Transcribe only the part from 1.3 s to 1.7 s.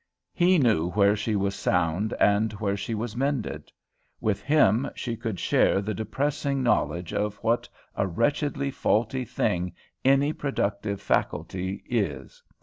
was